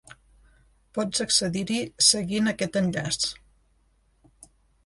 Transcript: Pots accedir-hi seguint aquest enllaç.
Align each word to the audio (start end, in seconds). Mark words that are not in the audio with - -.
Pots 0.97 1.21
accedir-hi 1.25 1.77
seguint 2.07 2.49
aquest 2.53 2.81
enllaç. 2.83 3.31